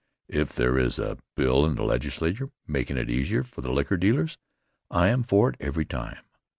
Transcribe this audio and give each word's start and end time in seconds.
If 0.33 0.53
there 0.53 0.79
is 0.79 0.97
a 0.97 1.19
bill 1.35 1.63
in 1.63 1.75
the 1.75 1.83
Legislature 1.83 2.49
makin' 2.65 2.97
it 2.97 3.11
easier 3.11 3.43
for 3.43 3.61
the 3.61 3.71
liquor 3.71 3.97
dealers, 3.97 4.39
I 4.89 5.09
am 5.09 5.21
for 5.21 5.47
it 5.49 5.57
every 5.59 5.85
time. 5.85 6.23